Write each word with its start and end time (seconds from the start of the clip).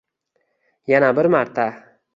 Yana 0.93 1.13
bir 1.21 1.33
marta... 1.37 1.73